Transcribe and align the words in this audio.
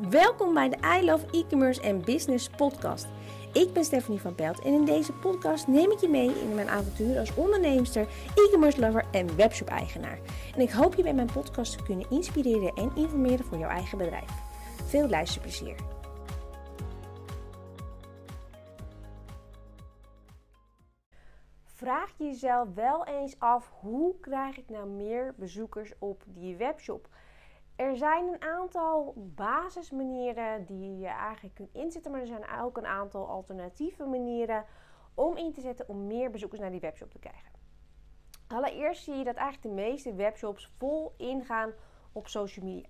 Welkom 0.00 0.54
bij 0.54 0.68
de 0.68 0.76
I 1.00 1.04
Love 1.04 1.26
E-commerce 1.30 1.80
en 1.80 2.04
Business 2.04 2.48
podcast. 2.48 3.06
Ik 3.52 3.72
ben 3.72 3.84
Stephanie 3.84 4.20
van 4.20 4.34
Pelt 4.34 4.60
en 4.60 4.72
in 4.72 4.84
deze 4.84 5.12
podcast 5.12 5.66
neem 5.66 5.90
ik 5.90 5.98
je 5.98 6.08
mee 6.08 6.40
in 6.40 6.54
mijn 6.54 6.68
avontuur 6.68 7.18
als 7.18 7.34
onderneemster, 7.34 8.06
e-commerce 8.34 8.80
lover 8.80 9.04
en 9.10 9.36
webshop 9.36 9.68
eigenaar. 9.68 10.18
En 10.54 10.60
ik 10.60 10.70
hoop 10.70 10.94
je 10.94 11.02
bij 11.02 11.14
mijn 11.14 11.32
podcast 11.32 11.78
te 11.78 11.84
kunnen 11.84 12.10
inspireren 12.10 12.74
en 12.74 12.92
informeren 12.94 13.44
voor 13.44 13.58
jouw 13.58 13.68
eigen 13.68 13.98
bedrijf. 13.98 14.30
Veel 14.86 15.08
luisterplezier. 15.08 15.76
Vraag 21.64 22.12
je 22.18 22.24
jezelf 22.24 22.74
wel 22.74 23.06
eens 23.06 23.38
af 23.38 23.70
hoe 23.80 24.14
krijg 24.20 24.58
ik 24.58 24.68
nou 24.68 24.88
meer 24.88 25.34
bezoekers 25.36 25.92
op 25.98 26.22
die 26.26 26.56
webshop? 26.56 27.08
Er 27.82 27.96
zijn 27.96 28.28
een 28.28 28.42
aantal 28.42 29.12
basismanieren 29.16 30.64
die 30.64 30.98
je 30.98 31.06
eigenlijk 31.06 31.54
kunt 31.54 31.74
inzetten, 31.74 32.10
maar 32.10 32.20
er 32.20 32.26
zijn 32.26 32.60
ook 32.60 32.76
een 32.76 32.86
aantal 32.86 33.28
alternatieve 33.28 34.04
manieren 34.04 34.64
om 35.14 35.36
in 35.36 35.52
te 35.52 35.60
zetten 35.60 35.88
om 35.88 36.06
meer 36.06 36.30
bezoekers 36.30 36.60
naar 36.60 36.70
die 36.70 36.80
webshop 36.80 37.10
te 37.10 37.18
krijgen. 37.18 37.50
Allereerst 38.46 39.04
zie 39.04 39.14
je 39.14 39.24
dat 39.24 39.34
eigenlijk 39.34 39.76
de 39.76 39.82
meeste 39.82 40.14
webshops 40.14 40.72
vol 40.78 41.14
ingaan 41.16 41.72
op 42.12 42.28
social 42.28 42.66
media. 42.66 42.88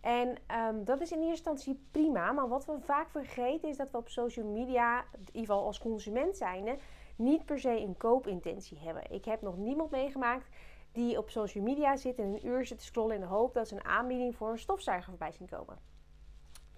En 0.00 0.28
um, 0.28 0.84
dat 0.84 1.00
is 1.00 1.12
in 1.12 1.18
eerste 1.18 1.50
instantie 1.50 1.86
prima, 1.90 2.32
maar 2.32 2.48
wat 2.48 2.64
we 2.64 2.80
vaak 2.80 3.10
vergeten 3.10 3.68
is 3.68 3.76
dat 3.76 3.90
we 3.90 3.96
op 3.96 4.08
social 4.08 4.46
media, 4.46 5.00
in 5.00 5.18
ieder 5.18 5.40
geval 5.40 5.64
als 5.64 5.78
consument 5.78 6.36
zijnde, 6.36 6.76
niet 7.16 7.44
per 7.44 7.58
se 7.58 7.80
een 7.80 7.96
koopintentie 7.96 8.78
hebben. 8.78 9.10
Ik 9.10 9.24
heb 9.24 9.42
nog 9.42 9.56
niemand 9.56 9.90
meegemaakt 9.90 10.48
die 10.92 11.18
op 11.18 11.30
social 11.30 11.64
media 11.64 11.96
zit 11.96 12.18
en 12.18 12.24
een 12.24 12.46
uur 12.46 12.66
zit 12.66 12.78
te 12.78 12.84
scrollen 12.84 13.14
in 13.14 13.20
de 13.20 13.26
hoop 13.26 13.54
dat 13.54 13.68
ze 13.68 13.74
een 13.74 13.84
aanbieding 13.84 14.36
voor 14.36 14.50
een 14.50 14.58
stofzuiger 14.58 15.08
voorbij 15.08 15.32
zien 15.32 15.48
komen. 15.48 15.78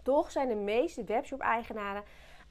Toch 0.03 0.31
zijn 0.31 0.49
de 0.49 0.55
meeste 0.55 1.05
webshop-eigenaren 1.05 2.05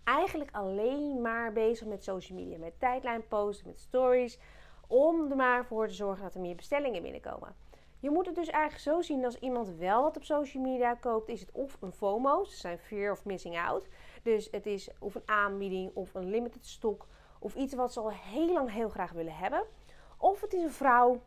eigenlijk 0.04 0.49
alleen 0.52 1.21
maar 1.21 1.54
bezig 1.54 1.87
met 1.87 2.04
social 2.04 2.40
media, 2.40 2.57
met 2.57 2.79
tijdlijnposten, 2.79 3.68
met 3.68 3.79
stories, 3.79 4.40
om 4.87 5.32
er 5.32 5.35
maar 5.35 5.65
voor 5.65 5.87
te 5.87 5.93
zorgen 5.93 6.24
dat 6.24 6.34
er 6.34 6.41
meer 6.41 6.55
bestellingen 6.55 7.02
binnenkomen. 7.02 7.55
Je 7.99 8.09
moet 8.09 8.26
het 8.26 8.35
dus 8.35 8.49
eigenlijk 8.49 8.84
zo 8.84 9.02
zien 9.02 9.26
als 9.26 9.40
iemand 9.40 9.70
wel 9.70 10.02
wat 10.02 10.18
op 10.18 10.24
social 10.24 10.63
media 10.63 10.93
koopt, 10.93 11.30
is 11.30 11.40
het 11.40 11.52
of 11.52 11.77
een 11.82 11.91
FOMO, 11.91 12.43
ze 12.43 12.55
zijn 12.55 12.77
fear 12.77 13.12
of 13.12 13.26
missing 13.26 13.59
out. 13.59 13.87
Dus 14.24 14.48
het 14.52 14.65
is 14.65 14.90
of 14.99 15.15
een 15.15 15.21
aanbieding 15.26 15.91
of 15.93 16.13
een 16.13 16.30
limited 16.30 16.65
stock 16.65 17.07
of 17.40 17.55
iets 17.55 17.74
wat 17.74 17.93
ze 17.93 17.99
al 17.99 18.12
heel 18.12 18.54
lang 18.54 18.71
heel 18.71 18.90
graag 18.90 19.12
willen 19.12 19.35
hebben. 19.35 19.63
Of 20.18 20.41
het 20.41 20.54
is 20.54 20.63
een 20.63 20.71
vrouw 20.71 21.21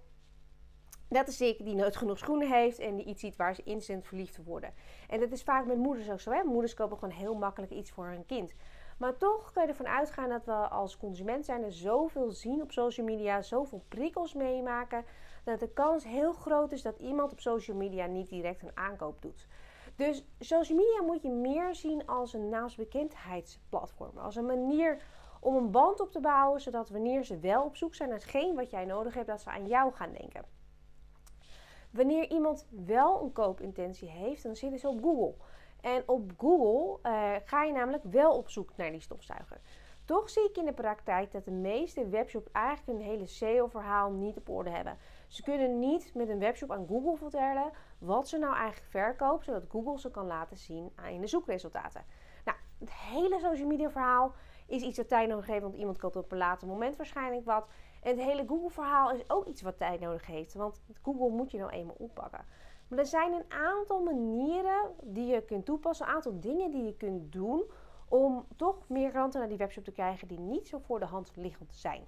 dat 1.09 1.29
is 1.29 1.41
ik 1.41 1.65
die 1.65 1.75
nooit 1.75 1.97
genoeg 1.97 2.19
schoenen 2.19 2.53
heeft 2.53 2.79
en 2.79 2.97
die 2.97 3.05
iets 3.05 3.21
ziet 3.21 3.37
waar 3.37 3.55
ze 3.55 3.63
instant 3.63 4.07
verliefd 4.07 4.45
worden. 4.45 4.75
En 5.09 5.21
dat 5.21 5.33
is 5.33 5.43
vaak 5.43 5.67
met 5.67 5.77
moeders 5.77 6.11
ook 6.11 6.21
zo. 6.21 6.31
Hè? 6.31 6.43
Moeders 6.45 6.75
kopen 6.75 6.99
gewoon 6.99 7.15
heel 7.15 7.35
makkelijk 7.35 7.73
iets 7.73 7.91
voor 7.91 8.07
hun 8.07 8.27
kind. 8.27 8.53
Maar 8.99 9.17
toch 9.17 9.53
kun 9.53 9.63
je 9.63 9.69
ervan 9.69 9.89
uitgaan 9.89 10.29
dat 10.29 10.45
we 10.45 10.53
als 10.53 10.97
consument 10.97 11.45
zijn 11.45 11.63
er 11.63 11.73
zoveel 11.73 12.31
zien 12.31 12.63
op 12.63 12.73
social 12.73 13.07
media, 13.07 13.43
zoveel 13.43 13.85
prikkels 13.89 14.35
meemaken, 14.35 15.05
dat 15.45 15.61
de 15.61 15.69
kans 15.69 16.05
heel 16.05 16.33
groot 16.33 16.73
is 16.73 16.83
dat 16.83 16.99
iemand 16.99 17.33
op 17.33 17.41
social 17.41 17.77
media 17.77 18.07
niet 18.07 18.29
direct 18.29 18.63
een 18.63 18.77
aankoop 18.77 19.23
doet. 19.23 19.47
Dus 19.97 20.25
social 20.39 20.79
media 20.79 21.03
moet 21.03 21.23
je 21.23 21.31
meer 21.31 21.75
zien 21.75 22.07
als 22.07 22.33
een 22.33 22.49
naamsbekendheidsplatform, 22.49 24.19
als 24.19 24.37
een 24.37 24.47
manier 24.47 25.03
om 25.41 25.57
een 25.57 25.71
band 25.71 26.01
op 26.01 26.11
te 26.11 26.21
bouwen, 26.21 26.61
zodat 26.61 26.89
wanneer 26.89 27.25
ze 27.25 27.39
wel 27.39 27.65
op 27.65 27.77
zoek 27.77 27.95
zijn 27.95 28.09
naar 28.09 28.19
hetgeen 28.19 28.55
wat 28.55 28.71
jij 28.71 28.85
nodig 28.85 29.15
hebt, 29.15 29.27
dat 29.27 29.41
ze 29.41 29.51
aan 29.51 29.67
jou 29.67 29.93
gaan 29.93 30.13
denken. 30.13 30.56
Wanneer 31.97 32.31
iemand 32.31 32.67
wel 32.87 33.23
een 33.23 33.33
koopintentie 33.33 34.09
heeft, 34.09 34.43
dan 34.43 34.57
zitten 34.57 34.79
ze 34.79 34.89
op 34.89 35.03
Google. 35.03 35.35
En 35.81 36.03
op 36.07 36.33
Google 36.39 37.11
uh, 37.11 37.33
ga 37.45 37.63
je 37.63 37.73
namelijk 37.73 38.03
wel 38.05 38.37
op 38.37 38.49
zoek 38.49 38.77
naar 38.77 38.91
die 38.91 39.01
stofzuiger. 39.01 39.61
Toch 40.05 40.31
zie 40.31 40.49
ik 40.49 40.57
in 40.57 40.65
de 40.65 40.73
praktijk 40.73 41.33
dat 41.33 41.45
de 41.45 41.51
meeste 41.51 42.09
webshops 42.09 42.51
eigenlijk 42.53 42.99
een 42.99 43.07
hele 43.07 43.27
SEO-verhaal 43.27 44.11
niet 44.11 44.37
op 44.37 44.49
orde 44.49 44.71
hebben. 44.71 44.99
Ze 45.29 45.43
kunnen 45.43 45.79
niet 45.79 46.15
met 46.15 46.29
een 46.29 46.39
webshop 46.39 46.71
aan 46.71 46.87
Google 46.87 47.17
vertellen 47.17 47.71
wat 47.99 48.29
ze 48.29 48.39
nou 48.39 48.55
eigenlijk 48.55 48.91
verkopen, 48.91 49.45
zodat 49.45 49.65
Google 49.69 50.01
ze 50.01 50.11
kan 50.11 50.27
laten 50.27 50.57
zien 50.57 50.93
in 51.11 51.21
de 51.21 51.27
zoekresultaten. 51.27 52.05
Nou, 52.45 52.59
het 52.79 52.93
hele 52.93 53.39
social 53.41 53.69
media 53.69 53.91
verhaal 53.91 54.35
is 54.67 54.83
iets 54.83 54.97
dat 54.97 55.09
tijd 55.09 55.29
nodig 55.29 55.47
heeft, 55.47 55.63
want 55.63 55.75
iemand 55.75 55.99
koopt 55.99 56.17
op 56.17 56.33
een 56.33 56.39
later 56.39 56.69
moment 56.69 56.97
waarschijnlijk 56.97 57.45
wat. 57.45 57.69
Het 58.07 58.21
hele 58.21 58.45
Google-verhaal 58.47 59.11
is 59.11 59.31
ook 59.31 59.47
iets 59.47 59.63
wat 59.63 59.79
tijd 59.79 60.01
nodig 60.01 60.27
heeft, 60.27 60.55
want 60.55 60.81
Google 61.03 61.31
moet 61.31 61.51
je 61.51 61.59
nou 61.59 61.71
eenmaal 61.71 61.95
oppakken. 61.99 62.45
Maar 62.89 62.99
er 62.99 63.07
zijn 63.07 63.33
een 63.33 63.53
aantal 63.53 64.03
manieren 64.03 64.91
die 65.03 65.27
je 65.27 65.43
kunt 65.43 65.65
toepassen, 65.65 66.07
een 66.07 66.15
aantal 66.15 66.41
dingen 66.41 66.71
die 66.71 66.85
je 66.85 66.97
kunt 66.97 67.33
doen 67.33 67.65
om 68.09 68.47
toch 68.57 68.89
meer 68.89 69.11
klanten 69.11 69.41
naar 69.41 69.49
die 69.49 69.59
webshop 69.59 69.85
te 69.85 69.93
krijgen 69.93 70.29
die 70.29 70.39
niet 70.39 70.69
zo 70.69 70.79
voor 70.79 70.99
de 70.99 71.05
hand 71.05 71.33
liggend 71.35 71.75
zijn. 71.75 72.05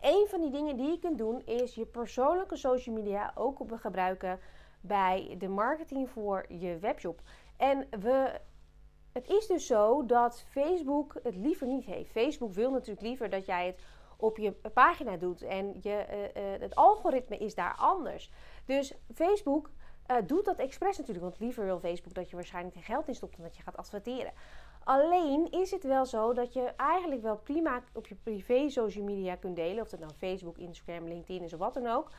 Een 0.00 0.26
van 0.28 0.40
die 0.40 0.50
dingen 0.50 0.76
die 0.76 0.90
je 0.90 0.98
kunt 0.98 1.18
doen 1.18 1.42
is 1.46 1.74
je 1.74 1.86
persoonlijke 1.86 2.56
social 2.56 2.94
media 2.94 3.32
ook 3.34 3.58
gebruiken 3.68 4.38
bij 4.80 5.34
de 5.38 5.48
marketing 5.48 6.10
voor 6.10 6.44
je 6.48 6.78
webshop. 6.78 7.20
En 7.56 7.86
we 8.00 8.40
het 9.12 9.28
is 9.28 9.46
dus 9.46 9.66
zo 9.66 10.06
dat 10.06 10.44
Facebook 10.48 11.14
het 11.22 11.36
liever 11.36 11.66
niet 11.66 11.84
heeft. 11.84 12.10
Facebook 12.10 12.52
wil 12.52 12.70
natuurlijk 12.70 13.06
liever 13.06 13.30
dat 13.30 13.46
jij 13.46 13.66
het 13.66 13.82
op 14.20 14.36
je 14.36 14.52
pagina 14.52 15.16
doet 15.16 15.42
en 15.42 15.78
je, 15.80 16.06
uh, 16.10 16.42
uh, 16.42 16.60
het 16.60 16.74
algoritme 16.74 17.36
is 17.36 17.54
daar 17.54 17.74
anders. 17.78 18.30
Dus 18.64 18.94
Facebook 19.14 19.70
uh, 20.10 20.16
doet 20.26 20.44
dat 20.44 20.58
expres 20.58 20.98
natuurlijk, 20.98 21.26
want 21.26 21.40
liever 21.40 21.64
wil 21.64 21.80
Facebook 21.80 22.14
dat 22.14 22.30
je 22.30 22.36
waarschijnlijk 22.36 22.76
er 22.76 22.82
geld 22.82 23.08
in 23.08 23.14
stopt 23.14 23.36
dan 23.36 23.44
dat 23.44 23.56
je 23.56 23.62
gaat 23.62 23.76
adverteren. 23.76 24.32
Alleen 24.84 25.50
is 25.50 25.70
het 25.70 25.84
wel 25.84 26.06
zo 26.06 26.32
dat 26.32 26.52
je 26.52 26.72
eigenlijk 26.76 27.22
wel 27.22 27.36
prima 27.36 27.82
op 27.92 28.06
je 28.06 28.14
privé 28.14 28.68
social 28.68 29.04
media 29.04 29.36
kunt 29.36 29.56
delen, 29.56 29.82
of 29.82 29.88
dat 29.88 30.00
nou 30.00 30.12
Facebook, 30.12 30.58
Instagram, 30.58 31.08
LinkedIn 31.08 31.42
is 31.42 31.52
of 31.52 31.58
wat 31.58 31.74
dan 31.74 31.86
ook. 31.86 32.10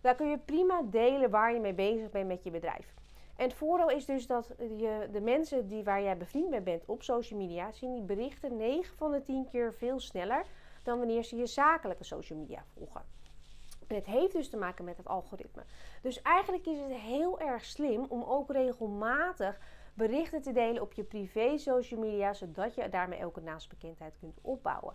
Daar 0.00 0.14
kun 0.14 0.28
je 0.28 0.38
prima 0.38 0.82
delen 0.82 1.30
waar 1.30 1.52
je 1.52 1.60
mee 1.60 1.74
bezig 1.74 2.10
bent 2.10 2.28
met 2.28 2.44
je 2.44 2.50
bedrijf. 2.50 2.94
En 3.36 3.46
het 3.46 3.54
voordeel 3.54 3.90
is 3.90 4.04
dus 4.04 4.26
dat 4.26 4.54
je, 4.58 5.08
de 5.12 5.20
mensen 5.20 5.66
die, 5.66 5.84
waar 5.84 6.02
jij 6.02 6.16
bevriend 6.16 6.50
mee 6.50 6.60
bent 6.60 6.84
op 6.86 7.02
social 7.02 7.38
media, 7.38 7.72
zien 7.72 7.92
die 7.92 8.02
berichten 8.02 8.56
9 8.56 8.96
van 8.96 9.10
de 9.10 9.22
10 9.22 9.46
keer 9.50 9.74
veel 9.74 10.00
sneller 10.00 10.44
dan 10.90 10.98
wanneer 10.98 11.24
ze 11.24 11.36
je 11.36 11.46
zakelijke 11.46 12.04
social 12.04 12.38
media 12.38 12.64
volgen. 12.74 13.02
En 13.86 13.94
het 13.96 14.06
heeft 14.06 14.32
dus 14.32 14.50
te 14.50 14.56
maken 14.56 14.84
met 14.84 14.96
het 14.96 15.08
algoritme. 15.08 15.62
Dus 16.02 16.22
eigenlijk 16.22 16.66
is 16.66 16.78
het 16.78 16.92
heel 16.92 17.40
erg 17.40 17.64
slim 17.64 18.04
om 18.08 18.22
ook 18.22 18.52
regelmatig 18.52 19.60
berichten 19.94 20.42
te 20.42 20.52
delen 20.52 20.82
op 20.82 20.92
je 20.92 21.02
privé 21.02 21.58
social 21.58 22.00
media, 22.00 22.32
zodat 22.32 22.74
je 22.74 22.88
daarmee 22.88 23.20
een 23.20 23.44
naastbekendheid 23.44 24.14
kunt 24.20 24.38
opbouwen. 24.42 24.94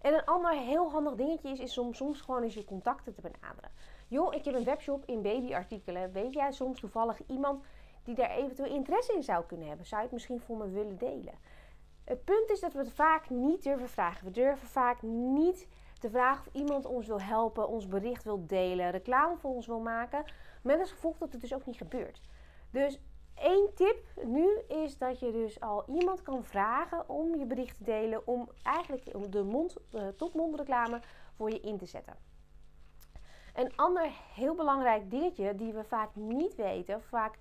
En 0.00 0.14
een 0.14 0.24
ander 0.24 0.52
heel 0.52 0.90
handig 0.90 1.14
dingetje 1.14 1.48
is, 1.48 1.58
is 1.58 1.72
soms, 1.72 1.96
soms 1.96 2.20
gewoon 2.20 2.42
eens 2.42 2.54
je 2.54 2.64
contacten 2.64 3.14
te 3.14 3.20
benaderen. 3.20 3.70
Joh, 4.08 4.34
ik 4.34 4.44
heb 4.44 4.54
een 4.54 4.64
webshop 4.64 5.04
in 5.06 5.22
babyartikelen. 5.22 6.12
Weet 6.12 6.32
jij 6.32 6.52
soms 6.52 6.80
toevallig 6.80 7.20
iemand 7.26 7.64
die 8.04 8.14
daar 8.14 8.30
eventueel 8.30 8.74
interesse 8.74 9.14
in 9.14 9.22
zou 9.22 9.44
kunnen 9.44 9.68
hebben? 9.68 9.86
Zou 9.86 10.00
je 10.00 10.06
het 10.06 10.16
misschien 10.16 10.40
voor 10.40 10.56
me 10.56 10.68
willen 10.68 10.98
delen? 10.98 11.34
Het 12.04 12.24
punt 12.24 12.50
is 12.50 12.60
dat 12.60 12.72
we 12.72 12.78
het 12.78 12.92
vaak 12.92 13.30
niet 13.30 13.62
durven 13.62 13.88
vragen. 13.88 14.24
We 14.24 14.30
durven 14.30 14.68
vaak 14.68 15.02
niet 15.02 15.68
te 15.98 16.10
vragen 16.10 16.46
of 16.46 16.54
iemand 16.54 16.86
ons 16.86 17.06
wil 17.06 17.20
helpen, 17.20 17.68
ons 17.68 17.86
bericht 17.86 18.24
wil 18.24 18.46
delen, 18.46 18.90
reclame 18.90 19.36
voor 19.36 19.50
ons 19.50 19.66
wil 19.66 19.80
maken. 19.80 20.24
Met 20.62 20.80
als 20.80 20.90
gevolg 20.90 21.18
dat 21.18 21.32
het 21.32 21.40
dus 21.40 21.54
ook 21.54 21.66
niet 21.66 21.76
gebeurt. 21.76 22.20
Dus 22.70 23.00
één 23.34 23.74
tip 23.74 24.04
nu 24.24 24.58
is 24.68 24.98
dat 24.98 25.20
je 25.20 25.32
dus 25.32 25.60
al 25.60 25.84
iemand 25.88 26.22
kan 26.22 26.44
vragen 26.44 27.08
om 27.08 27.34
je 27.34 27.46
bericht 27.46 27.76
te 27.76 27.84
delen, 27.84 28.26
om 28.26 28.48
eigenlijk 28.62 29.32
de 29.32 29.42
mond, 29.42 29.76
tot 30.16 30.34
mond 30.34 30.54
reclame 30.54 31.00
voor 31.36 31.50
je 31.50 31.60
in 31.60 31.78
te 31.78 31.86
zetten. 31.86 32.16
Een 33.54 33.76
ander 33.76 34.10
heel 34.34 34.54
belangrijk 34.54 35.10
dingetje 35.10 35.54
die 35.54 35.72
we 35.72 35.84
vaak 35.84 36.14
niet 36.14 36.54
weten, 36.54 37.02
vaak 37.02 37.38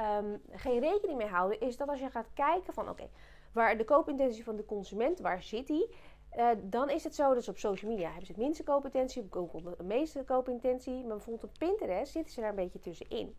um, 0.00 0.42
geen 0.50 0.80
rekening 0.80 1.18
mee 1.18 1.28
houden, 1.28 1.60
is 1.60 1.76
dat 1.76 1.88
als 1.88 2.00
je 2.00 2.10
gaat 2.10 2.32
kijken 2.34 2.74
van 2.74 2.88
oké, 2.88 3.08
waar 3.56 3.76
de 3.76 3.84
koopintentie 3.84 4.44
van 4.44 4.56
de 4.56 4.64
consument, 4.64 5.20
waar 5.20 5.42
zit 5.42 5.66
die? 5.66 5.94
Uh, 6.36 6.48
dan 6.62 6.90
is 6.90 7.04
het 7.04 7.14
zo 7.14 7.40
ze 7.40 7.50
op 7.50 7.58
social 7.58 7.90
media 7.90 8.06
hebben 8.06 8.26
ze 8.26 8.32
het 8.32 8.40
minste 8.40 8.62
koopintentie, 8.62 9.22
op 9.22 9.32
Google 9.32 9.76
de 9.76 9.82
meeste 9.82 10.24
koopintentie, 10.24 11.04
maar 11.04 11.16
bijvoorbeeld 11.16 11.44
op 11.44 11.58
Pinterest 11.58 12.12
zitten 12.12 12.32
ze 12.32 12.40
daar 12.40 12.48
een 12.48 12.56
beetje 12.56 12.78
tussenin. 12.78 13.36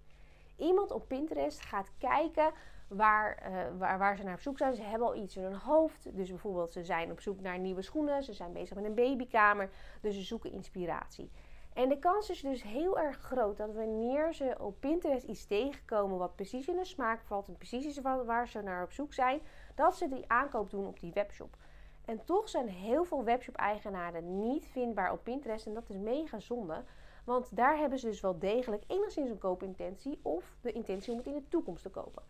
Iemand 0.55 0.91
op 0.91 1.07
Pinterest 1.07 1.61
gaat 1.61 1.91
kijken 1.97 2.51
waar, 2.87 3.51
uh, 3.51 3.79
waar, 3.79 3.97
waar 3.97 4.17
ze 4.17 4.23
naar 4.23 4.33
op 4.33 4.41
zoek 4.41 4.57
zijn. 4.57 4.75
Ze 4.75 4.81
hebben 4.81 5.07
al 5.07 5.15
iets 5.15 5.37
in 5.37 5.43
hun 5.43 5.55
hoofd. 5.55 6.15
Dus 6.15 6.29
bijvoorbeeld 6.29 6.73
ze 6.73 6.83
zijn 6.83 7.11
op 7.11 7.19
zoek 7.19 7.41
naar 7.41 7.59
nieuwe 7.59 7.81
schoenen. 7.81 8.23
Ze 8.23 8.33
zijn 8.33 8.53
bezig 8.53 8.75
met 8.75 8.85
een 8.85 8.95
babykamer. 8.95 9.69
Dus 10.01 10.15
ze 10.15 10.21
zoeken 10.21 10.51
inspiratie. 10.51 11.31
En 11.77 11.89
de 11.89 11.99
kans 11.99 12.29
is 12.29 12.41
dus 12.41 12.63
heel 12.63 12.99
erg 12.99 13.17
groot 13.17 13.57
dat 13.57 13.73
wanneer 13.73 14.33
ze 14.33 14.55
op 14.59 14.79
Pinterest 14.79 15.23
iets 15.23 15.45
tegenkomen 15.45 16.17
wat 16.17 16.35
precies 16.35 16.67
in 16.67 16.75
hun 16.75 16.85
smaak 16.85 17.21
valt 17.21 17.47
en 17.47 17.57
precies 17.57 17.99
waar 18.01 18.47
ze 18.47 18.61
naar 18.61 18.83
op 18.83 18.91
zoek 18.91 19.13
zijn, 19.13 19.41
dat 19.77 19.97
ze 19.97 20.07
die 20.07 20.23
aankoop 20.27 20.69
doen 20.69 20.87
op 20.87 20.99
die 20.99 21.13
webshop. 21.13 21.57
En 22.05 22.23
toch 22.25 22.49
zijn 22.49 22.67
heel 22.67 23.03
veel 23.03 23.23
webshop-eigenaren 23.23 24.39
niet 24.39 24.65
vindbaar 24.65 25.11
op 25.11 25.23
Pinterest 25.23 25.65
en 25.65 25.73
dat 25.73 25.89
is 25.89 25.95
mega 25.95 26.39
zonde. 26.39 26.83
Want 27.23 27.55
daar 27.55 27.77
hebben 27.77 27.99
ze 27.99 28.05
dus 28.05 28.21
wel 28.21 28.39
degelijk 28.39 28.83
enigszins 28.87 29.29
een 29.29 29.37
koopintentie 29.37 30.19
of 30.21 30.55
de 30.61 30.71
intentie 30.71 31.11
om 31.11 31.17
het 31.17 31.27
in 31.27 31.33
de 31.33 31.47
toekomst 31.47 31.83
te 31.83 31.89
kopen. 31.89 32.23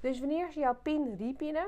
Dus 0.00 0.18
wanneer 0.18 0.52
ze 0.52 0.60
jouw 0.60 0.76
pin 0.82 1.16
repinnen, 1.16 1.66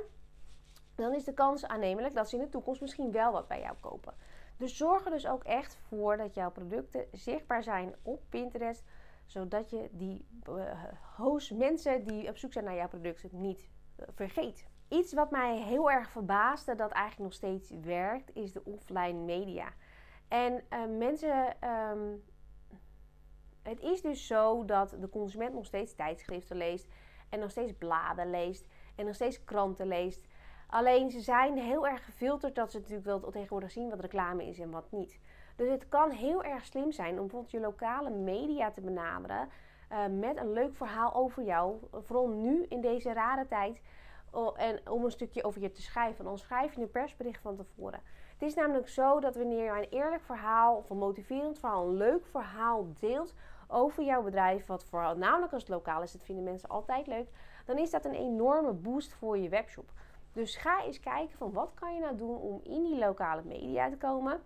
dan 0.95 1.15
is 1.15 1.25
de 1.25 1.35
kans 1.35 1.67
aannemelijk 1.67 2.15
dat 2.15 2.29
ze 2.29 2.37
in 2.37 2.43
de 2.43 2.49
toekomst 2.49 2.81
misschien 2.81 3.13
wel 3.13 3.33
wat 3.33 3.49
bij 3.49 3.61
jou 3.61 3.77
kopen. 3.81 4.15
Dus 4.57 4.77
zorg 4.77 5.05
er 5.05 5.11
dus 5.11 5.27
ook 5.27 5.45
echt 5.45 5.79
voor 5.89 6.17
dat 6.17 6.35
jouw 6.35 6.51
producten 6.51 7.07
zichtbaar 7.13 7.63
zijn 7.63 7.95
op 8.03 8.23
Pinterest, 8.29 8.85
zodat 9.25 9.71
je 9.71 9.89
die 9.93 10.27
uh, 11.19 11.59
mensen 11.59 12.05
die 12.05 12.29
op 12.29 12.37
zoek 12.37 12.53
zijn 12.53 12.65
naar 12.65 12.75
jouw 12.75 12.89
producten 12.89 13.31
niet 13.33 13.69
uh, 14.01 14.07
vergeet. 14.15 14.67
Iets 14.89 15.13
wat 15.13 15.31
mij 15.31 15.57
heel 15.57 15.91
erg 15.91 16.11
verbaasde, 16.11 16.75
dat 16.75 16.91
eigenlijk 16.91 17.23
nog 17.23 17.33
steeds 17.33 17.71
werkt, 17.83 18.35
is 18.35 18.53
de 18.53 18.65
offline 18.65 19.19
media. 19.19 19.69
En 20.29 20.53
uh, 20.53 20.99
mensen. 20.99 21.57
Um, 21.91 22.25
het 23.63 23.81
is 23.81 24.03
dus 24.03 24.27
zo 24.27 24.65
dat 24.65 24.97
de 25.01 25.09
consument 25.09 25.55
nog 25.55 25.67
steeds 25.67 25.95
tijdschriften 25.95 26.57
leest. 26.57 26.87
En 27.29 27.39
nog 27.39 27.51
steeds 27.51 27.73
bladen 27.73 28.31
leest. 28.31 28.67
En 28.97 29.05
nog 29.05 29.15
steeds 29.15 29.45
kranten 29.45 29.87
leest. 29.87 30.27
Alleen 30.67 31.11
ze 31.11 31.21
zijn 31.21 31.59
heel 31.59 31.87
erg 31.87 32.05
gefilterd 32.05 32.55
dat 32.55 32.71
ze 32.71 32.79
natuurlijk 32.79 33.07
wel 33.07 33.21
tegenwoordig 33.21 33.71
zien 33.71 33.91
wat 33.91 34.01
reclame 34.01 34.47
is 34.47 34.59
en 34.59 34.71
wat 34.71 34.91
niet. 34.91 35.21
Dus 35.57 35.69
het 35.69 35.89
kan 35.89 36.11
heel 36.11 36.45
erg 36.45 36.65
slim 36.65 36.93
zijn 36.93 37.11
om 37.11 37.21
bijvoorbeeld 37.21 37.51
je 37.51 37.61
lokale 37.61 38.11
media 38.11 38.71
te 38.71 38.81
benaderen. 38.81 39.49
Uh, 39.93 40.07
met 40.07 40.37
een 40.37 40.53
leuk 40.53 40.77
verhaal 40.77 41.15
over 41.15 41.43
jou. 41.43 41.77
Vooral 41.93 42.29
nu 42.29 42.67
in 42.69 42.81
deze 42.81 43.13
rare 43.13 43.47
tijd. 43.47 43.81
En 44.57 44.91
om 44.91 45.05
een 45.05 45.11
stukje 45.11 45.45
over 45.45 45.61
je 45.61 45.71
te 45.71 45.83
schrijven. 45.83 46.25
Dan 46.25 46.39
schrijf 46.39 46.75
je 46.75 46.81
een 46.81 46.91
persbericht 46.91 47.41
van 47.41 47.57
tevoren. 47.57 48.01
Het 48.33 48.49
is 48.49 48.55
namelijk 48.55 48.89
zo 48.89 49.21
dat 49.21 49.37
wanneer 49.37 49.65
je 49.65 49.81
een 49.81 49.99
eerlijk 49.99 50.23
verhaal 50.23 50.77
of 50.77 50.91
een 50.91 50.99
motiverend 50.99 51.59
verhaal, 51.59 51.87
een 51.87 51.97
leuk 51.97 52.27
verhaal 52.27 52.87
deelt 53.01 53.35
over 53.69 54.05
jouw 54.05 54.23
bedrijf, 54.23 54.67
wat 54.67 54.85
vooral 54.85 55.17
namelijk 55.17 55.53
als 55.53 55.63
het 55.63 55.71
lokaal 55.71 56.03
is, 56.03 56.13
dat 56.13 56.25
vinden 56.25 56.45
mensen 56.45 56.69
altijd 56.69 57.07
leuk, 57.07 57.29
dan 57.65 57.79
is 57.79 57.91
dat 57.91 58.05
een 58.05 58.15
enorme 58.15 58.73
boost 58.73 59.13
voor 59.13 59.39
je 59.39 59.49
webshop. 59.49 59.91
Dus 60.33 60.57
ga 60.57 60.85
eens 60.85 61.01
kijken 61.01 61.37
van 61.37 61.53
wat 61.53 61.75
kan 61.75 61.95
je 61.95 62.01
nou 62.01 62.17
doen 62.17 62.37
om 62.37 62.61
in 62.63 62.83
die 62.83 62.99
lokale 62.99 63.43
media 63.45 63.91
te 63.91 63.97
komen. 63.97 64.41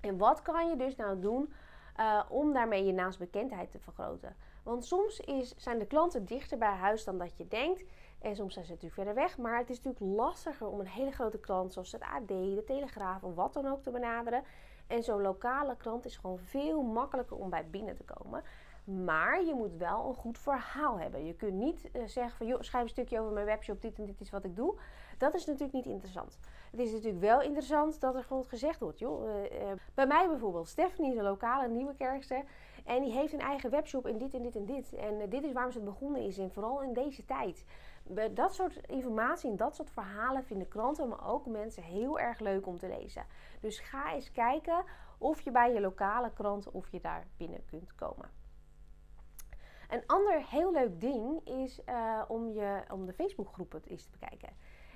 En 0.00 0.18
wat 0.18 0.42
kan 0.42 0.68
je 0.68 0.76
dus 0.76 0.96
nou 0.96 1.20
doen 1.20 1.52
uh, 2.00 2.22
om 2.28 2.52
daarmee 2.52 2.84
je 2.84 2.92
naastbekendheid 2.92 3.70
te 3.70 3.78
vergroten. 3.78 4.36
Want 4.62 4.84
soms 4.84 5.20
is, 5.20 5.54
zijn 5.56 5.78
de 5.78 5.86
klanten 5.86 6.24
dichter 6.24 6.58
bij 6.58 6.74
huis 6.74 7.04
dan 7.04 7.18
dat 7.18 7.36
je 7.36 7.48
denkt. 7.48 7.84
En 8.24 8.36
soms 8.36 8.52
zijn 8.52 8.64
ze 8.64 8.70
natuurlijk 8.70 9.00
verder 9.00 9.22
weg. 9.22 9.38
Maar 9.38 9.58
het 9.58 9.70
is 9.70 9.82
natuurlijk 9.82 10.16
lastiger 10.16 10.66
om 10.66 10.80
een 10.80 10.86
hele 10.86 11.10
grote 11.10 11.38
klant 11.38 11.72
zoals 11.72 11.92
het 11.92 12.02
AD, 12.02 12.28
de 12.28 12.62
Telegraaf 12.66 13.22
of 13.22 13.34
wat 13.34 13.52
dan 13.52 13.66
ook 13.66 13.82
te 13.82 13.90
benaderen. 13.90 14.42
En 14.86 15.02
zo'n 15.02 15.22
lokale 15.22 15.76
klant 15.76 16.04
is 16.04 16.16
gewoon 16.16 16.38
veel 16.38 16.82
makkelijker 16.82 17.36
om 17.36 17.50
bij 17.50 17.66
binnen 17.70 17.96
te 17.96 18.04
komen. 18.04 18.42
Maar 18.84 19.44
je 19.44 19.54
moet 19.54 19.76
wel 19.76 20.08
een 20.08 20.14
goed 20.14 20.38
verhaal 20.38 20.98
hebben. 20.98 21.26
Je 21.26 21.34
kunt 21.34 21.54
niet 21.54 21.88
uh, 21.92 22.02
zeggen 22.06 22.36
van, 22.36 22.46
joh, 22.46 22.60
schrijf 22.60 22.84
een 22.84 22.90
stukje 22.90 23.20
over 23.20 23.32
mijn 23.32 23.46
webshop, 23.46 23.82
dit 23.82 23.98
en 23.98 24.04
dit 24.04 24.20
is 24.20 24.30
wat 24.30 24.44
ik 24.44 24.56
doe. 24.56 24.78
Dat 25.18 25.34
is 25.34 25.44
natuurlijk 25.44 25.72
niet 25.72 25.86
interessant. 25.86 26.38
Het 26.70 26.80
is 26.80 26.92
natuurlijk 26.92 27.20
wel 27.20 27.42
interessant 27.42 28.00
dat 28.00 28.14
er 28.14 28.24
gewoon 28.24 28.44
gezegd 28.44 28.80
wordt, 28.80 28.98
joh. 28.98 29.28
Uh, 29.28 29.42
uh, 29.42 29.72
bij 29.94 30.06
mij 30.06 30.28
bijvoorbeeld, 30.28 30.68
Stephanie 30.68 31.10
is 31.10 31.18
een 31.18 31.24
lokale 31.24 31.68
nieuwe 31.68 31.94
kerkster. 31.94 32.44
En 32.84 33.02
die 33.02 33.12
heeft 33.12 33.32
een 33.32 33.40
eigen 33.40 33.70
webshop 33.70 34.06
en 34.06 34.18
dit 34.18 34.34
en 34.34 34.42
dit 34.42 34.56
en 34.56 34.64
dit. 34.64 34.94
En 34.94 35.28
dit 35.28 35.44
is 35.44 35.52
waarom 35.52 35.72
ze 35.72 35.80
begonnen 35.80 36.22
is. 36.22 36.38
En 36.38 36.52
vooral 36.52 36.82
in 36.82 36.92
deze 36.92 37.24
tijd. 37.24 37.64
Dat 38.32 38.54
soort 38.54 38.76
informatie 38.86 39.50
en 39.50 39.56
dat 39.56 39.76
soort 39.76 39.90
verhalen 39.90 40.44
vinden 40.44 40.68
klanten, 40.68 41.08
maar 41.08 41.28
ook 41.28 41.46
mensen 41.46 41.82
heel 41.82 42.18
erg 42.18 42.38
leuk 42.38 42.66
om 42.66 42.78
te 42.78 42.88
lezen. 42.88 43.26
Dus 43.60 43.78
ga 43.78 44.12
eens 44.12 44.32
kijken 44.32 44.84
of 45.18 45.40
je 45.40 45.50
bij 45.50 45.72
je 45.72 45.80
lokale 45.80 46.32
kranten 46.32 46.72
of 46.72 46.88
je 46.88 47.00
daar 47.00 47.26
binnen 47.36 47.64
kunt 47.64 47.94
komen. 47.94 48.30
Een 49.88 50.06
ander 50.06 50.46
heel 50.46 50.72
leuk 50.72 51.00
ding 51.00 51.46
is 51.46 51.80
uh, 51.88 52.22
om, 52.28 52.48
je, 52.48 52.82
om 52.92 53.06
de 53.06 53.12
Facebookgroepen 53.12 53.82
eens 53.84 54.04
te 54.04 54.10
bekijken. 54.10 54.48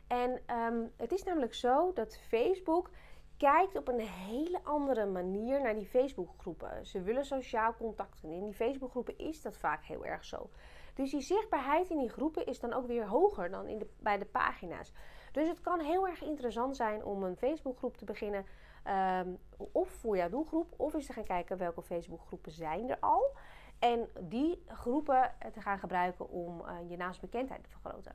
En 0.06 0.56
um, 0.56 0.92
het 0.96 1.12
is 1.12 1.22
namelijk 1.24 1.54
zo 1.54 1.92
dat 1.92 2.18
Facebook 2.18 2.90
kijkt 3.36 3.76
op 3.76 3.88
een 3.88 4.00
hele 4.00 4.60
andere 4.62 5.06
manier 5.06 5.62
naar 5.62 5.74
die 5.74 5.86
Facebookgroepen. 5.86 6.86
Ze 6.86 7.02
willen 7.02 7.24
sociaal 7.24 7.74
contact. 7.74 8.22
En 8.22 8.30
in 8.30 8.44
die 8.44 8.54
Facebookgroepen 8.54 9.18
is 9.18 9.42
dat 9.42 9.56
vaak 9.56 9.84
heel 9.84 10.04
erg 10.04 10.24
zo. 10.24 10.50
Dus 10.98 11.10
die 11.10 11.20
zichtbaarheid 11.20 11.90
in 11.90 11.98
die 11.98 12.08
groepen 12.08 12.46
is 12.46 12.60
dan 12.60 12.72
ook 12.72 12.86
weer 12.86 13.06
hoger 13.06 13.50
dan 13.50 13.66
in 13.66 13.78
de, 13.78 13.86
bij 14.00 14.18
de 14.18 14.24
pagina's. 14.24 14.92
Dus 15.32 15.48
het 15.48 15.60
kan 15.60 15.80
heel 15.80 16.08
erg 16.08 16.22
interessant 16.22 16.76
zijn 16.76 17.04
om 17.04 17.22
een 17.22 17.36
Facebookgroep 17.36 17.96
te 17.96 18.04
beginnen. 18.04 18.46
Um, 19.24 19.38
of 19.72 19.88
voor 19.88 20.16
jouw 20.16 20.28
doelgroep, 20.28 20.74
of 20.76 20.94
eens 20.94 21.06
te 21.06 21.12
gaan 21.12 21.24
kijken 21.24 21.58
welke 21.58 21.82
Facebookgroepen 21.82 22.52
zijn 22.52 22.90
er 22.90 22.96
al. 23.00 23.36
En 23.78 24.08
die 24.20 24.64
groepen 24.66 25.34
te 25.52 25.60
gaan 25.60 25.78
gebruiken 25.78 26.28
om 26.28 26.60
uh, 26.60 26.90
je 26.90 26.96
naastbekendheid 26.96 27.64
te 27.64 27.70
vergroten. 27.70 28.14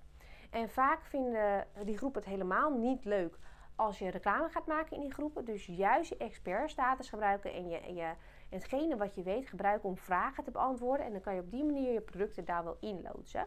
En 0.51 0.69
vaak 0.69 1.05
vinden 1.05 1.67
die 1.83 1.97
groepen 1.97 2.21
het 2.21 2.29
helemaal 2.29 2.71
niet 2.71 3.05
leuk 3.05 3.37
als 3.75 3.99
je 3.99 4.09
reclame 4.09 4.49
gaat 4.49 4.67
maken 4.67 4.95
in 4.95 5.01
die 5.01 5.13
groepen. 5.13 5.45
Dus 5.45 5.65
juist 5.65 6.09
je 6.09 6.17
expertstatus 6.17 7.09
gebruiken 7.09 7.53
en, 7.53 7.69
je, 7.69 7.77
en, 7.77 7.95
je, 7.95 8.13
hetgene 8.49 8.97
wat 8.97 9.15
je 9.15 9.23
weet 9.23 9.47
gebruiken 9.47 9.89
om 9.89 9.97
vragen 9.97 10.43
te 10.43 10.51
beantwoorden. 10.51 11.05
En 11.05 11.11
dan 11.11 11.21
kan 11.21 11.35
je 11.35 11.41
op 11.41 11.51
die 11.51 11.63
manier 11.63 11.93
je 11.93 12.01
producten 12.01 12.45
daar 12.45 12.63
wel 12.63 12.77
inloodsen. 12.79 13.45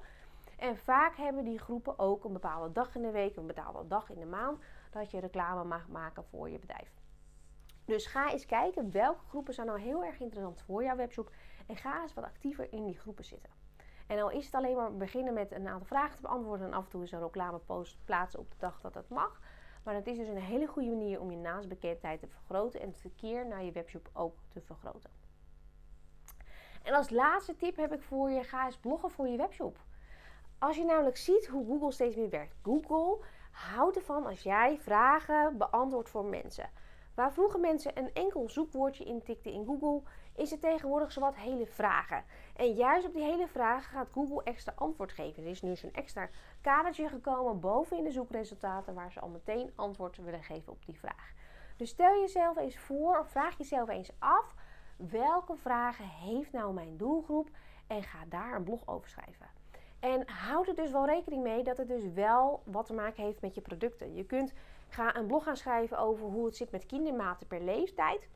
En 0.56 0.76
vaak 0.76 1.17
hebben 1.17 1.44
die 1.44 1.58
groepen 1.58 1.99
ook 1.99 2.25
een 2.25 2.32
bepaalde 2.32 2.73
dag 2.73 2.94
in 2.94 3.02
de 3.02 3.11
week, 3.11 3.37
een 3.37 3.46
bepaalde 3.46 3.88
dag 3.88 4.11
in 4.11 4.19
de 4.19 4.26
maand, 4.26 4.58
dat 4.90 5.11
je 5.11 5.20
reclame 5.20 5.64
mag 5.64 5.88
maken 5.88 6.25
voor 6.25 6.50
je 6.50 6.58
bedrijf. 6.58 6.93
Dus 7.84 8.06
ga 8.06 8.31
eens 8.31 8.46
kijken 8.46 8.90
welke 8.90 9.25
groepen 9.28 9.55
zijn 9.55 9.67
nou 9.67 9.81
heel 9.81 10.05
erg 10.05 10.20
interessant 10.20 10.62
voor 10.62 10.82
jouw 10.82 10.96
webshop. 10.96 11.31
En 11.67 11.76
ga 11.76 12.02
eens 12.02 12.14
wat 12.14 12.25
actiever 12.25 12.73
in 12.73 12.84
die 12.84 12.99
groepen 12.99 13.25
zitten. 13.25 13.52
En 14.06 14.20
al 14.20 14.31
is 14.31 14.44
het 14.44 14.55
alleen 14.55 14.76
maar 14.76 14.96
beginnen 14.96 15.34
met 15.34 15.52
een 15.52 15.69
aantal 15.69 15.87
vragen 15.87 16.17
te 16.17 16.23
beantwoorden 16.23 16.67
en 16.67 16.73
af 16.73 16.84
en 16.84 16.90
toe 16.90 17.00
eens 17.00 17.12
een 17.12 17.20
reclamepost 17.20 17.99
plaatsen 18.05 18.40
op 18.40 18.50
de 18.50 18.56
dag 18.58 18.81
dat 18.81 18.94
het 18.94 19.08
mag. 19.08 19.40
Maar 19.87 19.94
het 19.94 20.06
is 20.06 20.17
dus 20.17 20.29
een 20.29 20.37
hele 20.37 20.67
goede 20.67 20.88
manier 20.88 21.21
om 21.21 21.31
je 21.31 21.37
naastbekendheid 21.37 22.21
te 22.21 22.27
vergroten 22.27 22.81
en 22.81 22.88
het 22.88 22.99
verkeer 22.99 23.47
naar 23.47 23.65
je 23.65 23.73
webshop 23.73 24.11
ook 24.12 24.37
te 24.49 24.61
vergroten. 24.61 25.11
En 26.83 26.94
als 26.94 27.11
laatste 27.11 27.56
tip 27.56 27.77
heb 27.77 27.93
ik 27.93 28.03
voor 28.03 28.31
je: 28.31 28.43
ga 28.43 28.65
eens 28.67 28.77
bloggen 28.77 29.11
voor 29.11 29.29
je 29.29 29.37
webshop. 29.37 29.79
Als 30.59 30.77
je 30.77 30.85
namelijk 30.85 31.17
ziet 31.17 31.47
hoe 31.47 31.67
Google 31.67 31.93
steeds 31.93 32.17
meer 32.17 32.31
werkt. 32.31 32.55
Google 32.62 33.25
houdt 33.50 33.97
ervan 33.97 34.27
als 34.27 34.43
jij 34.43 34.79
vragen 34.79 35.59
beantwoordt 35.59 36.09
voor 36.09 36.25
mensen. 36.25 36.71
Waar 37.15 37.33
vroeger 37.33 37.61
mensen 37.61 37.99
een 37.99 38.12
enkel 38.12 38.49
zoekwoordje 38.49 39.05
intikten 39.05 39.53
in 39.53 39.65
Google, 39.67 40.03
is 40.37 40.50
het 40.50 40.61
tegenwoordig 40.61 41.12
zowat 41.12 41.37
hele 41.37 41.67
vragen. 41.67 42.25
En 42.56 42.75
juist 42.75 43.06
op 43.06 43.12
die 43.12 43.23
hele 43.23 43.49
vragen 43.49 43.93
gaat 43.93 44.09
Google 44.12 44.43
extra 44.44 44.73
antwoord 44.77 45.12
geven. 45.12 45.43
Er 45.43 45.50
is 45.50 45.62
nu 45.62 45.77
zo'n 45.77 45.93
extra 45.93 46.29
kadertje 46.61 47.09
gekomen 47.09 47.61
boven 47.61 47.97
in 47.97 48.05
de 48.05 48.11
zoekresultaten 48.11 48.95
waar 48.95 49.12
ze 49.12 49.21
al 49.21 49.28
meteen 49.28 49.73
antwoord 49.75 50.16
willen 50.16 50.43
geven 50.43 50.73
op 50.73 50.87
die 50.87 50.99
vraag. 50.99 51.33
Dus 51.76 51.90
stel 51.90 52.21
jezelf 52.21 52.57
eens 52.57 52.78
voor 52.78 53.19
of 53.19 53.31
vraag 53.31 53.59
jezelf 53.59 53.88
eens 53.88 54.11
af 54.19 54.55
welke 54.97 55.57
vragen 55.57 56.05
heeft 56.05 56.52
nou 56.52 56.75
mijn 56.75 56.97
doelgroep 56.97 57.49
en 57.87 58.02
ga 58.02 58.19
daar 58.28 58.55
een 58.55 58.64
blog 58.64 58.87
over 58.87 59.09
schrijven. 59.09 59.47
En 60.00 60.28
houd 60.31 60.69
er 60.69 60.75
dus 60.75 60.90
wel 60.90 61.07
rekening 61.07 61.43
mee 61.43 61.64
dat 61.64 61.76
het 61.76 61.88
dus 61.88 62.12
wel 62.12 62.62
wat 62.64 62.87
te 62.87 62.93
maken 62.93 63.25
heeft 63.25 63.40
met 63.40 63.55
je 63.55 63.61
producten. 63.61 64.14
Je 64.14 64.25
kunt 64.25 64.52
gaan 64.88 65.16
een 65.16 65.26
blog 65.26 65.45
gaan 65.45 65.57
schrijven 65.57 65.99
over 65.99 66.26
hoe 66.26 66.47
het 66.47 66.57
zit 66.57 66.71
met 66.71 66.87
kindermaten 66.87 67.47
per 67.47 67.62
leeftijd. 67.62 68.28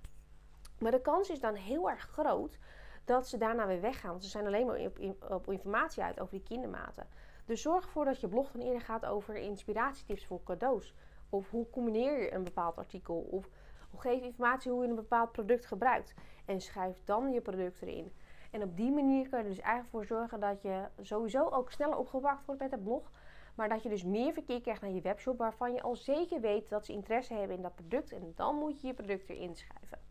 Maar 0.81 0.91
de 0.91 1.01
kans 1.01 1.31
is 1.31 1.41
dan 1.41 1.55
heel 1.55 1.91
erg 1.91 2.03
groot 2.03 2.59
dat 3.05 3.29
ze 3.29 3.37
daarna 3.37 3.67
weer 3.67 3.81
weggaan. 3.81 4.11
Want 4.11 4.25
ze 4.25 4.31
zijn 4.31 4.47
alleen 4.47 4.67
maar 4.67 4.79
op, 4.79 5.31
op 5.31 5.51
informatie 5.51 6.03
uit 6.03 6.21
over 6.21 6.33
die 6.35 6.43
kindermaten. 6.43 7.07
Dus 7.45 7.63
zorg 7.63 7.85
ervoor 7.85 8.05
dat 8.05 8.21
je 8.21 8.29
blog 8.29 8.51
dan 8.51 8.63
eerder 8.63 8.81
gaat 8.81 9.07
over 9.07 9.37
inspiratietips 9.37 10.27
voor 10.27 10.43
cadeaus. 10.43 10.95
Of 11.29 11.51
hoe 11.51 11.71
combineer 11.71 12.23
je 12.23 12.35
een 12.35 12.45
bepaald 12.45 12.77
artikel. 12.77 13.17
Of 13.31 13.49
geef 13.97 14.23
informatie 14.23 14.71
hoe 14.71 14.83
je 14.83 14.89
een 14.89 14.95
bepaald 14.95 15.33
product 15.33 15.67
gebruikt. 15.67 16.15
En 16.45 16.61
schrijf 16.61 17.05
dan 17.05 17.33
je 17.33 17.41
product 17.41 17.83
erin. 17.83 18.13
En 18.51 18.63
op 18.63 18.77
die 18.77 18.93
manier 18.93 19.29
kun 19.29 19.39
je 19.39 19.45
er 19.45 19.51
dus 19.51 19.61
eigenlijk 19.61 19.91
voor 19.91 20.05
zorgen 20.05 20.41
dat 20.41 20.63
je 20.63 20.85
sowieso 21.01 21.49
ook 21.49 21.71
sneller 21.71 21.97
opgepakt 21.97 22.45
wordt 22.47 22.61
met 22.61 22.71
het 22.71 22.83
blog. 22.83 23.11
Maar 23.55 23.69
dat 23.69 23.83
je 23.83 23.89
dus 23.89 24.05
meer 24.05 24.33
verkeer 24.33 24.61
krijgt 24.61 24.81
naar 24.81 24.91
je 24.91 25.01
webshop 25.01 25.39
waarvan 25.39 25.73
je 25.73 25.83
al 25.83 25.97
zeker 25.97 26.41
weet 26.41 26.69
dat 26.69 26.85
ze 26.85 26.93
interesse 26.93 27.35
hebben 27.35 27.57
in 27.57 27.63
dat 27.63 27.75
product. 27.75 28.13
En 28.13 28.33
dan 28.37 28.55
moet 28.55 28.81
je 28.81 28.87
je 28.87 28.95
product 28.95 29.29
erin 29.29 29.57
schrijven. 29.57 30.10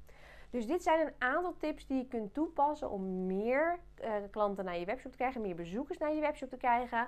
Dus 0.50 0.68
dit 0.68 0.84
zijn 0.84 1.08
een 1.08 1.14
aantal 1.18 1.56
tips 1.58 1.88
die 1.88 1.98
je 1.98 2.08
kunt 2.08 2.34
toepassen 2.34 2.90
om 2.90 3.26
meer 3.26 3.80
uh, 4.04 4.14
klanten 4.32 4.66
naar 4.66 4.78
je 4.78 4.86
webshop 4.86 5.12
te 5.12 5.18
krijgen, 5.18 5.42
meer 5.42 5.56
bezoekers 5.56 5.98
naar 5.98 6.14
je 6.14 6.22
webshop 6.22 6.50
te 6.50 6.58
krijgen. 6.58 7.08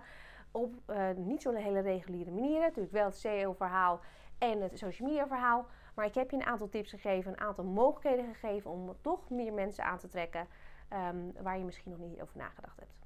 Op 0.51 0.73
uh, 0.89 1.09
niet 1.15 1.41
zo'n 1.41 1.55
hele 1.55 1.79
reguliere 1.79 2.31
manier. 2.31 2.59
Natuurlijk 2.59 2.93
wel 2.93 3.05
het 3.05 3.17
SEO-verhaal 3.17 3.99
en 4.37 4.61
het 4.61 4.77
social 4.77 5.07
media 5.07 5.27
verhaal. 5.27 5.65
Maar 5.95 6.05
ik 6.05 6.15
heb 6.15 6.29
je 6.29 6.35
een 6.35 6.45
aantal 6.45 6.69
tips 6.69 6.89
gegeven, 6.89 7.31
een 7.31 7.39
aantal 7.39 7.63
mogelijkheden 7.63 8.33
gegeven 8.35 8.71
om 8.71 8.95
toch 9.01 9.29
meer 9.29 9.53
mensen 9.53 9.83
aan 9.83 9.97
te 9.97 10.07
trekken 10.07 10.47
um, 10.93 11.33
waar 11.41 11.57
je 11.57 11.63
misschien 11.63 11.91
nog 11.91 11.99
niet 11.99 12.21
over 12.21 12.37
nagedacht 12.37 12.79
hebt. 12.79 13.00